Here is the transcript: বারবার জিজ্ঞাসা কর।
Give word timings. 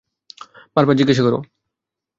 বারবার 0.75 0.95
জিজ্ঞাসা 0.99 1.23
কর। 1.25 1.33